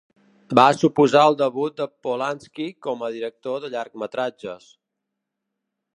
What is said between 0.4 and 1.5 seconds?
Va suposar el